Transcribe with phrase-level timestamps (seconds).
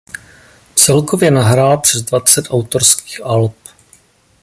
[0.75, 3.55] Celkově nahrál přes dvacet autorských alb.